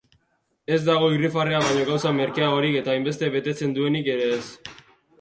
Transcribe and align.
Ez 0.77 0.79
dago 0.87 1.09
irrifarrea 1.17 1.59
baino 1.67 1.85
gauza 1.91 2.15
merkeagorik 2.21 2.81
eta 2.83 2.95
hainbeste 2.97 3.33
betetzen 3.39 3.81
duenik 3.81 4.15
ere 4.19 4.31
ez. 4.41 4.45